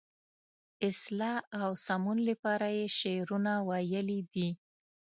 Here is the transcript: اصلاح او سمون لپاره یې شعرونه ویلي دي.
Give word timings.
اصلاح 0.89 1.37
او 1.61 1.69
سمون 1.85 2.17
لپاره 2.29 2.67
یې 2.77 2.85
شعرونه 2.99 3.53
ویلي 3.69 4.19
دي. 4.33 4.49